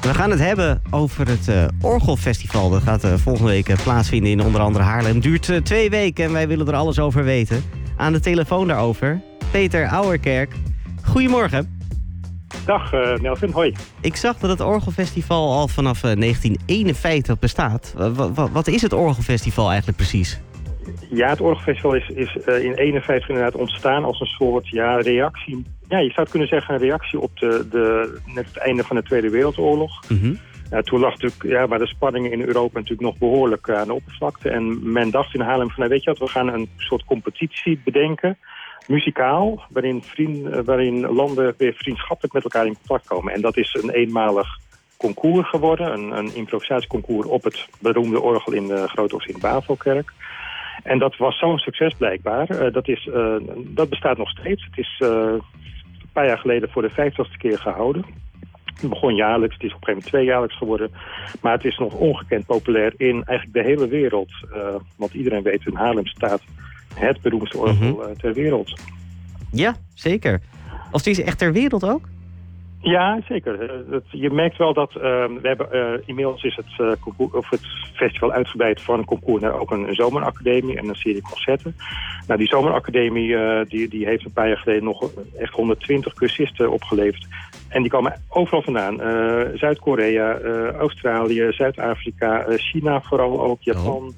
We 0.00 0.14
gaan 0.14 0.30
het 0.30 0.38
hebben 0.38 0.82
over 0.90 1.28
het 1.28 1.48
uh, 1.48 1.64
Orgelfestival. 1.80 2.70
Dat 2.70 2.82
gaat 2.82 3.04
uh, 3.04 3.14
volgende 3.14 3.50
week 3.50 3.68
uh, 3.68 3.76
plaatsvinden 3.82 4.30
in 4.30 4.42
onder 4.42 4.60
andere 4.60 4.84
Haarlem. 4.84 5.14
Het 5.14 5.22
duurt 5.22 5.64
twee 5.64 5.90
weken 5.90 6.24
en 6.24 6.32
wij 6.32 6.48
willen 6.48 6.68
er 6.68 6.74
alles 6.74 6.98
over 6.98 7.24
weten. 7.24 7.62
Aan 7.96 8.12
de 8.12 8.20
telefoon 8.20 8.66
daarover, 8.66 9.20
Peter 9.50 9.88
Ouwerkerk. 9.88 10.54
Goedemorgen. 11.02 11.78
Dag 12.64 12.92
Nelvin, 13.20 13.50
hoi. 13.50 13.76
Ik 14.00 14.16
zag 14.16 14.38
dat 14.38 14.50
het 14.50 14.60
Orgelfestival 14.60 15.52
al 15.52 15.68
vanaf 15.68 16.00
1951 16.00 17.38
bestaat. 17.38 17.94
wat 18.52 18.66
is 18.66 18.82
het 18.82 18.92
Orgelfestival 18.92 19.68
eigenlijk 19.68 19.96
precies? 19.96 20.40
Ja, 21.10 21.28
het 21.28 21.40
Orgelfestival 21.40 21.94
is, 21.94 22.08
is 22.08 22.34
in 22.34 22.42
1951 22.44 23.28
inderdaad 23.28 23.60
ontstaan 23.60 24.04
als 24.04 24.20
een 24.20 24.26
soort 24.26 24.68
ja, 24.68 24.96
reactie 24.96 25.64
ja, 25.90 25.98
je 25.98 26.10
zou 26.10 26.28
kunnen 26.28 26.48
zeggen 26.48 26.74
een 26.74 26.80
reactie 26.80 27.20
op 27.20 27.38
de, 27.38 27.68
de, 27.70 28.18
net 28.26 28.46
het 28.46 28.56
einde 28.56 28.84
van 28.84 28.96
de 28.96 29.02
Tweede 29.02 29.30
Wereldoorlog. 29.30 30.02
Mm 30.08 30.38
ja, 30.70 30.82
toen 30.82 31.00
lag 31.00 31.10
natuurlijk, 31.10 31.42
ja, 31.42 31.66
maar 31.66 31.78
de 31.78 31.86
spanningen 31.86 32.32
in 32.32 32.40
Europa 32.40 32.78
natuurlijk 32.78 33.08
nog 33.08 33.18
behoorlijk 33.18 33.70
aan 33.70 33.86
de 33.86 33.94
oppervlakte. 33.94 34.48
En 34.50 34.92
men 34.92 35.10
dacht 35.10 35.34
in 35.34 35.40
Haarlem 35.40 35.66
van, 35.70 35.78
nou, 35.78 35.90
weet 35.90 36.04
je 36.04 36.10
wat, 36.10 36.18
we 36.18 36.28
gaan 36.28 36.48
een 36.48 36.68
soort 36.76 37.04
competitie 37.04 37.80
bedenken, 37.84 38.38
muzikaal, 38.86 39.62
waarin, 39.70 40.02
vriend, 40.02 40.46
eh, 40.46 40.60
waarin 40.64 41.00
landen 41.00 41.54
weer 41.56 41.72
vriendschappelijk 41.72 42.34
met 42.34 42.42
elkaar 42.42 42.66
in 42.66 42.76
contact 42.76 43.06
komen. 43.06 43.32
En 43.32 43.40
dat 43.40 43.56
is 43.56 43.78
een 43.82 43.90
eenmalig 43.90 44.58
concours 44.96 45.48
geworden, 45.48 45.92
een, 45.92 46.16
een 46.16 46.34
improvisatieconcours 46.34 47.26
op 47.26 47.44
het 47.44 47.68
beroemde 47.78 48.20
orgel 48.20 48.52
in 48.52 48.66
de 48.66 48.88
Grote 48.88 49.22
in 49.26 49.40
Bavelkerk. 49.40 50.12
En 50.82 50.98
dat 50.98 51.16
was 51.16 51.38
zo'n 51.38 51.58
succes 51.58 51.94
blijkbaar. 51.94 52.50
Uh, 52.50 52.72
dat, 52.72 52.88
is, 52.88 53.06
uh, 53.06 53.36
dat 53.66 53.88
bestaat 53.88 54.18
nog 54.18 54.30
steeds. 54.30 54.64
Het 54.64 54.78
is 54.78 55.00
uh, 55.04 55.32
paar 56.12 56.26
jaar 56.26 56.38
geleden 56.38 56.70
voor 56.70 56.82
de 56.82 56.90
vijftigste 56.90 57.38
keer 57.38 57.58
gehouden. 57.58 58.04
Het 58.64 58.88
begon 58.88 59.14
jaarlijks, 59.14 59.54
het 59.54 59.62
is 59.62 59.74
op 59.74 59.76
een 59.80 59.84
gegeven 59.84 59.92
moment 59.92 60.12
tweejaarlijks 60.12 60.56
geworden. 60.56 60.90
Maar 61.40 61.52
het 61.52 61.64
is 61.64 61.78
nog 61.78 61.94
ongekend 61.94 62.46
populair 62.46 62.92
in 62.96 63.24
eigenlijk 63.24 63.52
de 63.52 63.70
hele 63.70 63.88
wereld. 63.88 64.30
Want 64.96 65.14
iedereen 65.14 65.42
weet, 65.42 65.66
in 65.66 65.74
Haarlem 65.74 66.06
staat 66.06 66.42
het 66.94 67.20
beroemdste 67.20 67.58
orgel 67.58 67.86
mm 67.86 68.00
-hmm. 68.00 68.16
ter 68.16 68.32
wereld. 68.32 68.80
Ja, 69.52 69.74
zeker. 69.94 70.40
Of 70.90 71.02
die 71.02 71.12
is 71.12 71.20
echt 71.20 71.38
ter 71.38 71.52
wereld 71.52 71.84
ook? 71.84 72.08
Ja, 72.82 73.20
zeker. 73.28 73.70
Eh, 73.70 73.98
je 74.10 74.30
merkt 74.30 74.56
wel 74.56 74.74
dat 74.74 74.90
uh, 74.96 75.02
we 75.02 75.40
hebben 75.42 75.68
uh, 75.72 76.02
inmiddels 76.04 76.42
is 76.42 76.56
het, 76.56 76.78
uh, 76.78 76.92
concours, 77.00 77.32
of 77.32 77.50
het 77.50 77.60
festival 77.94 78.32
uitgebreid 78.32 78.80
van 78.80 78.98
een 78.98 79.04
concours 79.04 79.42
naar 79.42 79.60
ook 79.60 79.70
een, 79.70 79.88
een, 79.88 79.94
zomeracademie 79.94 80.76
en 80.76 80.88
een 80.88 80.94
serie 80.94 81.22
concerten. 81.22 81.76
Nou, 82.26 82.38
die 82.38 82.48
zomeracademie 82.48 83.36
die, 83.64 83.88
die 83.88 84.06
heeft 84.06 84.24
een 84.24 84.32
paar 84.32 84.48
jaar 84.48 84.56
geleden 84.56 84.84
nog 84.84 85.10
echt 85.38 85.52
120 85.52 86.14
cursisten 86.14 86.70
opgeleverd. 86.70 87.26
En 87.68 87.82
die 87.82 87.90
komen 87.90 88.22
overal 88.28 88.62
vandaan. 88.62 88.98
Zuid-Korea, 89.58 90.40
Australië, 90.70 91.46
Zuid-Afrika, 91.50 92.44
China 92.48 93.00
vooral 93.00 93.40
ook, 93.40 93.62
Japan, 93.62 94.02
oh. 94.06 94.12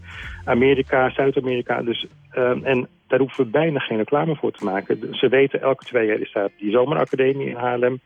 Amerika, 0.44 1.10
Zuid-Amerika. 1.10 1.82
Dus, 1.82 2.06
ehm, 2.32 2.64
en 2.64 2.88
daar 3.06 3.20
hoeven 3.20 3.44
we 3.44 3.50
bijna 3.50 3.78
geen 3.78 3.96
reclame 3.96 4.36
voor 4.36 4.52
te 4.52 4.64
maken. 4.64 5.08
Ze 5.10 5.28
weten 5.28 5.60
elke 5.60 5.84
twee 5.84 6.06
jaar 6.06 6.20
is 6.20 6.32
daar 6.32 6.48
die 6.58 6.70
zomeracademie 6.70 7.48
in 7.48 7.56
Haarlem. 7.56 8.00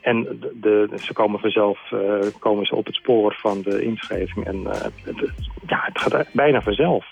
En 0.00 0.40
de, 0.60 0.88
ze 1.02 1.12
komen 1.12 1.40
vanzelf 1.40 1.78
uh, 1.94 2.00
komen 2.38 2.66
ze 2.66 2.74
op 2.74 2.86
het 2.86 2.94
spoor 2.94 3.34
van 3.40 3.62
de 3.62 3.82
inschrijving. 3.82 4.46
En 4.46 4.66
het, 4.66 5.32
ja, 5.66 5.80
het 5.82 6.00
gaat 6.00 6.26
bijna 6.32 6.60
vanzelf. 6.60 7.06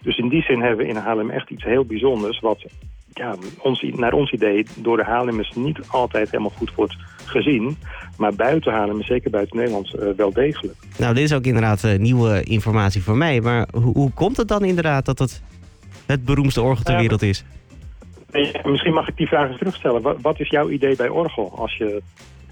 Dus 0.00 0.18
in 0.18 0.28
die 0.28 0.42
zin 0.42 0.60
hebben 0.60 0.86
we 0.86 0.92
in 0.92 0.96
Haarlem 0.96 1.30
echt 1.30 1.50
iets 1.50 1.64
heel 1.64 1.84
bijzonders... 1.84 2.40
wat 2.40 2.64
ja, 3.12 3.34
ons, 3.58 3.82
naar 3.82 4.12
ons 4.12 4.32
idee 4.32 4.66
door 4.76 4.96
de 4.96 5.04
Haarlemmers 5.04 5.52
niet 5.54 5.78
altijd 5.88 6.30
helemaal 6.30 6.52
goed 6.56 6.74
wordt 6.74 6.96
gezien. 7.24 7.76
Maar 8.18 8.34
buiten 8.34 8.72
Haarlem, 8.72 9.02
zeker 9.02 9.30
buiten 9.30 9.56
Nederland, 9.56 9.94
uh, 9.94 10.08
wel 10.16 10.32
degelijk. 10.32 10.76
Nou, 10.98 11.14
dit 11.14 11.24
is 11.24 11.34
ook 11.34 11.44
inderdaad 11.44 11.98
nieuwe 11.98 12.42
informatie 12.42 13.02
voor 13.02 13.16
mij. 13.16 13.40
Maar 13.40 13.68
hoe 13.72 14.10
komt 14.12 14.36
het 14.36 14.48
dan 14.48 14.64
inderdaad 14.64 15.04
dat 15.04 15.18
het 15.18 15.42
het 16.06 16.24
beroemdste 16.24 16.62
orgel 16.62 16.84
ter 16.84 16.96
wereld 16.96 17.22
is? 17.22 17.44
Misschien 18.64 18.92
mag 18.92 19.08
ik 19.08 19.16
die 19.16 19.26
vraag 19.26 19.48
eens 19.48 19.58
terugstellen. 19.58 20.20
Wat, 20.20 20.40
is 20.40 20.48
jouw 20.48 20.70
idee 20.70 20.96
bij 20.96 21.08
orgel 21.08 21.58
als 21.58 21.76
je 21.76 22.02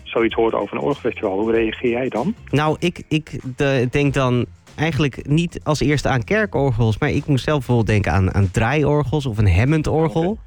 zoiets 0.02 0.34
hoort 0.34 0.54
over 0.54 0.76
een 0.76 0.82
orgelfestival? 0.82 1.38
Hoe 1.38 1.52
reageer 1.52 1.90
jij 1.90 2.08
dan? 2.08 2.34
Nou, 2.50 2.76
ik, 2.78 3.02
ik 3.08 3.40
de, 3.56 3.88
denk 3.90 4.14
dan 4.14 4.46
eigenlijk 4.74 5.28
niet 5.28 5.60
als 5.62 5.80
eerste 5.80 6.08
aan 6.08 6.24
kerkorgels... 6.24 6.98
maar 6.98 7.10
ik 7.10 7.26
moest 7.26 7.44
zelf 7.44 7.58
bijvoorbeeld 7.58 7.86
denken 7.86 8.12
aan, 8.12 8.34
aan 8.34 8.50
draaiorgels 8.50 9.26
of 9.26 9.38
een 9.38 9.56
Hammond-orgel. 9.56 10.38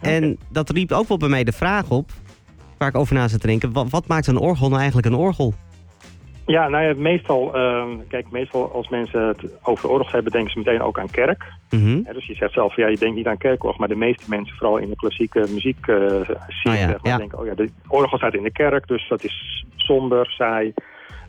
En 0.00 0.38
dat 0.48 0.70
riep 0.70 0.92
ook 0.92 1.08
wel 1.08 1.16
bij 1.16 1.28
mij 1.28 1.44
de 1.44 1.52
vraag 1.52 1.90
op, 1.90 2.10
waar 2.78 2.88
ik 2.88 2.96
over 2.96 3.14
na 3.14 3.28
zit 3.28 3.40
te 3.40 3.46
denken... 3.46 3.72
wat, 3.72 3.90
wat 3.90 4.06
maakt 4.06 4.26
een 4.26 4.38
orgel 4.38 4.68
nou 4.68 4.80
eigenlijk 4.80 5.08
een 5.08 5.20
orgel? 5.20 5.54
Ja, 6.50 6.68
nou 6.68 6.84
ja, 6.84 6.94
meestal, 6.96 7.56
uh, 7.56 7.84
kijk, 8.08 8.30
meestal 8.30 8.72
als 8.72 8.88
mensen 8.88 9.26
het 9.26 9.58
over 9.62 9.88
de 9.88 9.94
orgel 9.94 10.12
hebben, 10.12 10.32
denken 10.32 10.50
ze 10.52 10.58
meteen 10.58 10.82
ook 10.82 10.98
aan 10.98 11.10
kerk. 11.10 11.44
Mm 11.70 12.04
dus 12.12 12.26
je 12.26 12.34
zegt 12.34 12.52
zelf, 12.52 12.76
ja, 12.76 12.88
je 12.88 12.96
denkt 12.96 13.16
niet 13.16 13.26
aan 13.26 13.38
kerkorgel, 13.38 13.78
maar 13.78 13.88
de 13.88 13.96
meeste 13.96 14.24
mensen, 14.28 14.56
vooral 14.56 14.76
in 14.76 14.88
de 14.88 14.96
klassieke 14.96 15.46
muziek 15.52 15.86
uh, 15.86 15.96
zien, 16.48 16.72
ah, 16.72 16.78
ja. 16.78 16.98
ja. 17.02 17.16
denken, 17.16 17.38
oh 17.38 17.46
ja, 17.46 17.54
de 17.54 17.70
orgel 17.88 18.16
staat 18.16 18.34
in 18.34 18.42
de 18.42 18.52
kerk, 18.52 18.86
dus 18.86 19.08
dat 19.08 19.24
is 19.24 19.64
somber, 19.76 20.26
saai, 20.30 20.72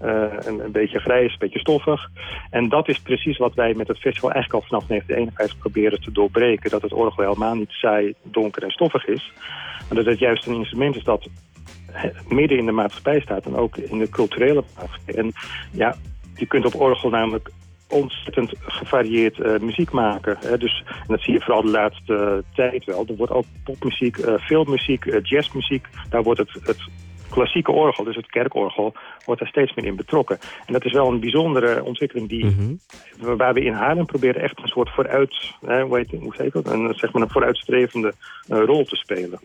uh, 0.04 0.24
een, 0.46 0.60
een, 0.60 0.72
beetje 0.72 1.00
grijs, 1.00 1.32
een 1.32 1.40
beetje 1.40 1.60
stoffig. 1.60 2.10
En 2.50 2.70
dat 2.70 2.90
is 2.90 3.00
precies 3.00 3.38
wat 3.38 3.54
wij 3.54 3.74
met 3.74 3.88
het 3.88 4.00
festival 4.00 4.32
eigenlijk 4.32 4.64
al 4.64 4.70
vanaf 4.70 4.88
1951 4.88 5.58
proberen 5.58 6.02
te 6.02 6.12
doorbreken, 6.12 6.70
dat 6.70 6.82
het 6.82 6.94
orgel 6.94 7.24
helemaal 7.24 7.56
niet 7.56 7.72
saai, 7.72 8.14
donker 8.24 8.64
en 8.64 8.72
stoffig 8.72 9.08
is. 9.08 9.34
Maar 9.88 9.98
dat 9.98 10.06
het 10.06 10.20
juist 10.20 10.48
een 10.48 10.56
instrument 10.56 10.96
is 10.96 11.04
dat 11.04 11.28
midden 12.28 12.58
in 12.58 12.66
de 12.66 12.72
maatschappij 12.72 13.20
staat 13.20 13.46
en 13.46 13.56
ook 13.56 13.78
in 13.78 13.98
de 13.98 14.10
culturele 14.10 14.64
maatschappij. 14.76 15.16
En 15.16 15.32
ja, 15.72 15.96
je 16.36 16.46
kunt 16.46 16.66
op 16.66 16.76
orgel 16.76 17.10
namelijk 17.10 17.50
ontzettend 17.92 18.54
gevarieerd 18.62 19.38
uh, 19.38 19.60
muziek 19.60 19.92
maken. 19.92 20.38
Hè. 20.40 20.58
Dus, 20.58 20.84
en 20.88 21.08
dat 21.08 21.22
zie 21.22 21.34
je 21.34 21.42
vooral 21.42 21.62
de 21.62 21.70
laatste 21.70 22.44
tijd 22.54 22.86
wel. 22.86 23.06
Er 23.08 23.16
wordt 23.16 23.34
ook 23.34 23.46
popmuziek, 23.64 24.18
uh, 24.18 24.38
filmmuziek, 24.38 25.06
uh, 25.06 25.18
jazzmuziek. 25.22 25.88
Daar 26.10 26.24
wordt 26.24 26.40
het, 26.40 26.52
het 26.64 26.80
klassieke 27.30 27.72
orgel, 27.72 28.04
dus 28.04 28.16
het 28.16 28.30
kerkorgel, 28.30 28.94
wordt 29.26 29.42
daar 29.42 29.50
steeds 29.50 29.74
meer 29.74 29.86
in 29.86 29.96
betrokken. 29.96 30.40
En 30.66 30.74
dat 30.74 30.86
is 30.86 30.92
wel 30.92 31.08
een 31.08 31.20
bijzondere 31.20 31.84
ontwikkeling 31.84 32.30
die, 32.30 32.46
mm 32.46 32.56
-hmm. 32.58 32.80
waar 33.38 33.54
we 33.54 33.64
in 33.64 33.74
Haarlem 33.74 34.06
proberen 34.06 34.42
echt 34.42 34.60
een 34.60 34.68
soort 34.68 34.90
vooruit, 34.90 35.54
hè, 35.66 35.82
hoe, 35.82 35.98
heet, 35.98 36.12
hoe 36.20 36.34
heet 36.38 36.54
dat? 36.54 36.70
Een, 36.70 36.94
zeg 36.96 37.14
maar 37.14 37.22
een 37.22 37.30
vooruitstrevende 37.30 38.14
rol 38.48 38.86
te 38.86 38.96
spelen. 38.96 39.40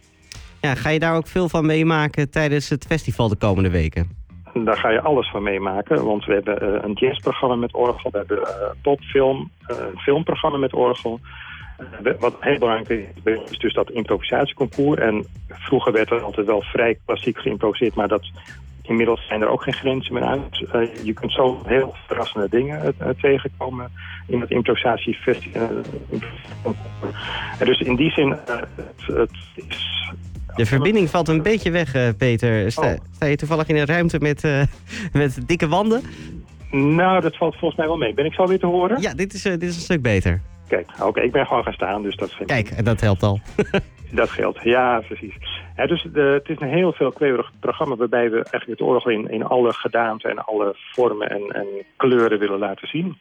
Ja, 0.66 0.74
ga 0.74 0.88
je 0.88 0.98
daar 0.98 1.16
ook 1.16 1.26
veel 1.26 1.48
van 1.48 1.66
meemaken 1.66 2.30
tijdens 2.30 2.68
het 2.68 2.86
festival 2.86 3.28
de 3.28 3.36
komende 3.36 3.70
weken? 3.70 4.10
Daar 4.54 4.76
ga 4.76 4.90
je 4.90 5.00
alles 5.00 5.30
van 5.30 5.42
meemaken, 5.42 6.04
want 6.04 6.24
we 6.24 6.32
hebben 6.32 6.62
uh, 6.62 6.78
een 6.82 6.92
jazzprogramma 6.92 7.54
met 7.54 7.74
orgel, 7.74 8.10
we 8.10 8.18
hebben 8.18 8.38
uh, 8.38 8.48
popfilm, 8.82 9.50
uh, 9.70 9.76
een 9.78 9.98
filmprogramma 9.98 10.58
met 10.58 10.72
orgel. 10.72 11.20
wat 12.18 12.36
heel 12.40 12.58
belangrijk 12.58 12.88
is, 13.24 13.50
is 13.50 13.58
dus 13.58 13.74
dat 13.74 13.90
improvisatieconcours. 13.90 15.00
En 15.00 15.26
vroeger 15.48 15.92
werd 15.92 16.10
er 16.10 16.20
altijd 16.20 16.46
wel 16.46 16.62
vrij 16.62 16.98
klassiek 17.04 17.38
geïmproviseerd, 17.38 17.94
maar 17.94 18.08
dat, 18.08 18.30
inmiddels 18.82 19.26
zijn 19.26 19.40
er 19.40 19.48
ook 19.48 19.62
geen 19.62 19.74
grenzen 19.74 20.14
meer 20.14 20.22
aan. 20.22 20.44
je 21.02 21.12
kunt 21.12 21.32
zo 21.32 21.62
heel 21.64 21.94
verrassende 22.06 22.48
dingen 22.48 22.96
tegenkomen 23.20 23.90
in 24.26 24.40
het 24.40 24.50
improvisatiefestival. 24.50 25.68
dus 27.58 27.80
in 27.80 27.96
die 27.96 28.10
zin, 28.10 28.30
het, 28.30 28.68
het 29.06 29.30
is 29.54 29.95
de 30.56 30.66
verbinding 30.66 31.10
valt 31.10 31.28
een 31.28 31.42
beetje 31.42 31.70
weg, 31.70 31.94
uh, 31.94 32.08
Peter. 32.18 32.70
Sta, 32.70 32.92
oh. 32.92 32.98
sta, 33.10 33.26
je 33.26 33.36
toevallig 33.36 33.68
in 33.68 33.76
een 33.76 33.86
ruimte 33.86 34.18
met, 34.18 34.44
uh, 34.44 34.62
met 35.12 35.48
dikke 35.48 35.68
wanden? 35.68 36.02
Nou, 36.70 37.20
dat 37.20 37.36
valt 37.36 37.56
volgens 37.56 37.76
mij 37.80 37.88
wel 37.88 37.96
mee. 37.96 38.14
Ben 38.14 38.24
ik 38.24 38.32
zo 38.32 38.46
weer 38.46 38.58
te 38.58 38.66
horen? 38.66 39.00
Ja, 39.00 39.14
dit 39.14 39.34
is, 39.34 39.46
uh, 39.46 39.52
dit 39.52 39.62
is 39.62 39.76
een 39.76 39.82
stuk 39.82 40.02
beter. 40.02 40.40
Kijk, 40.68 40.90
oké, 41.02 41.20
ik 41.20 41.32
ben 41.32 41.46
gewoon 41.46 41.62
gaan 41.62 41.72
staan, 41.72 42.02
dus 42.02 42.16
dat 42.16 42.36
Kijk, 42.46 42.70
en 42.70 42.84
dat 42.84 43.00
helpt 43.00 43.22
al. 43.22 43.40
dat 44.10 44.30
geldt, 44.30 44.62
ja, 44.62 45.02
precies. 45.06 45.34
Ja, 45.76 45.86
dus 45.86 46.06
de, 46.12 46.20
het 46.20 46.48
is 46.48 46.60
een 46.60 46.74
heel 46.74 46.92
veelkleurig 46.92 47.52
programma 47.60 47.96
waarbij 47.96 48.30
we 48.30 48.34
eigenlijk 48.34 48.80
het 48.80 48.88
orgel 48.88 49.10
in, 49.10 49.30
in 49.30 49.44
alle 49.44 49.72
gedaanten 49.72 50.30
en 50.30 50.44
alle 50.44 50.76
vormen 50.92 51.30
en, 51.30 51.42
en 51.48 51.66
kleuren 51.96 52.38
willen 52.38 52.58
laten 52.58 52.88
zien. 52.88 53.16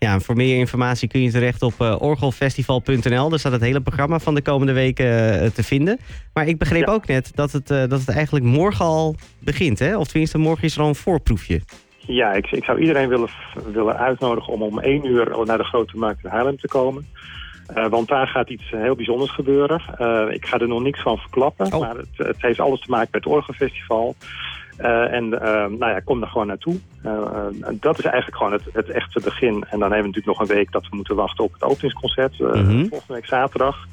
Ja, 0.00 0.12
en 0.12 0.20
voor 0.20 0.36
meer 0.36 0.58
informatie 0.58 1.08
kun 1.08 1.20
je 1.20 1.30
terecht 1.30 1.62
op 1.62 1.72
uh, 1.80 1.96
orgelfestival.nl. 1.98 3.28
Daar 3.28 3.38
staat 3.38 3.52
het 3.52 3.60
hele 3.60 3.80
programma 3.80 4.18
van 4.18 4.34
de 4.34 4.42
komende 4.42 4.72
weken 4.72 5.06
uh, 5.06 5.48
te 5.48 5.62
vinden. 5.62 5.98
Maar 6.34 6.46
ik 6.46 6.58
begreep 6.58 6.88
ook 6.88 7.06
net 7.06 7.30
dat 7.34 7.52
het, 7.52 7.70
uh, 7.70 7.78
dat 7.78 8.00
het 8.00 8.08
eigenlijk 8.08 8.44
morgen 8.44 8.84
al 8.84 9.14
begint, 9.38 9.78
hè? 9.78 9.96
Of 9.96 10.08
tenminste, 10.08 10.38
morgen 10.38 10.64
is 10.64 10.76
er 10.76 10.82
al 10.82 10.88
een 10.88 10.94
voorproefje. 10.94 11.60
Ja, 11.98 12.32
ik, 12.32 12.50
ik 12.50 12.64
zou 12.64 12.80
iedereen 12.80 13.08
willen, 13.08 13.28
willen 13.72 13.96
uitnodigen 13.96 14.52
om 14.52 14.62
om 14.62 14.78
één 14.78 15.06
uur 15.06 15.44
naar 15.44 15.58
de 15.58 15.64
Grote 15.64 15.96
Markt 15.96 16.24
in 16.24 16.30
Haarlem 16.30 16.56
te 16.56 16.68
komen. 16.68 17.06
want 17.90 18.08
daar 18.08 18.26
gaat 18.26 18.50
iets 18.50 18.70
heel 18.70 18.94
bijzonders 18.94 19.30
gebeuren. 19.30 19.80
ik 20.32 20.46
ga 20.46 20.58
er 20.58 20.68
nog 20.68 20.82
niks 20.82 21.02
van 21.02 21.18
verklappen, 21.18 21.72
oh. 21.72 21.80
maar 21.80 21.96
het, 21.96 22.08
het, 22.16 22.42
heeft 22.42 22.60
alles 22.60 22.80
te 22.80 22.90
maken 22.90 23.08
met 23.12 23.24
het 23.24 23.32
Orgelfestival. 23.32 24.14
Uh, 24.80 25.12
en 25.12 25.24
uh, 25.24 25.40
nou 25.66 25.86
ja, 25.86 26.00
kom 26.04 26.22
er 26.22 26.28
gewoon 26.28 26.46
naartoe. 26.46 26.76
Uh, 27.04 27.46
dat 27.72 27.98
is 27.98 28.04
eigenlijk 28.04 28.36
gewoon 28.36 28.52
het, 28.52 28.62
het, 28.72 28.90
echte 28.90 29.20
begin. 29.20 29.54
En 29.54 29.78
dan 29.78 29.80
hebben 29.80 30.00
we 30.00 30.06
natuurlijk 30.06 30.38
nog 30.38 30.40
een 30.40 30.56
week 30.56 30.72
dat 30.72 30.88
we 30.88 30.96
moeten 30.96 31.16
wachten 31.16 31.44
op 31.44 31.52
het 31.52 31.62
openingsconcert. 31.62 32.38
Mm 32.38 32.52
-hmm. 32.52 32.88
Volgende 32.88 33.14
week 33.14 33.26
zaterdag. 33.26 33.86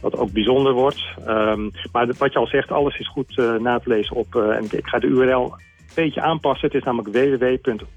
Wat 0.00 0.16
ook 0.16 0.32
bijzonder 0.32 0.72
wordt. 0.72 1.04
Um, 1.28 1.70
maar 1.92 2.06
wat 2.18 2.32
je 2.32 2.38
al 2.38 2.46
zegt, 2.46 2.70
alles 2.70 2.98
is 2.98 3.08
goed 3.08 3.36
na 3.58 3.78
te 3.78 3.88
lezen 3.88 4.16
op... 4.16 4.34
en 4.34 4.64
ik 4.70 4.86
ga 4.86 4.98
de 4.98 5.06
URL 5.06 5.54
beetje 5.94 6.20
aanpassen. 6.20 6.66
Het 6.66 6.76
is 6.76 6.82
namelijk 6.82 7.40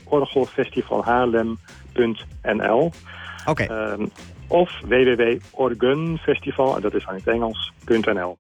www.orgelfestivalhaarlem.nl. 0.06 2.92
Oké. 3.46 3.64
Ehm, 3.64 4.06
of 4.48 4.82
www.organfestival, 4.86 6.76
en 6.76 6.82
dat 6.82 6.94
is 6.94 7.08
aan 7.08 7.16
het 7.16 7.28
Engels, 7.28 7.72
.nl. 7.86 8.36